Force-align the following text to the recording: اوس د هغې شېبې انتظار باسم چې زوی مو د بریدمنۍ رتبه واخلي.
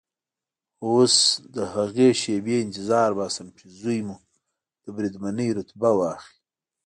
اوس 0.87 1.15
د 1.55 1.57
هغې 1.73 2.09
شېبې 2.21 2.55
انتظار 2.65 3.09
باسم 3.19 3.47
چې 3.57 3.65
زوی 3.79 3.99
مو 4.07 4.17
د 4.83 4.85
بریدمنۍ 4.95 5.49
رتبه 5.57 5.89
واخلي. 5.99 6.33